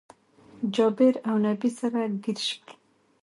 [0.75, 2.67] جابير اونبي سره ګير شول